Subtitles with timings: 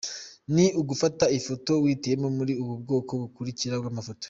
[0.53, 4.19] Ni ugufata ifoto wihitiyemo muri ubu bwoko bukurikira bw’amafoto:.